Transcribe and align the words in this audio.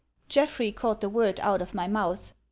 Jeffrey 0.29 0.71
caught 0.71 0.99
the 0.99 1.07
word 1.09 1.39
out 1.41 1.61
of 1.61 1.75
my 1.75 1.87
mouth. 1.87 2.33